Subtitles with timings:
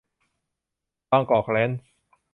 [1.09, 1.79] บางกอกแร้นช์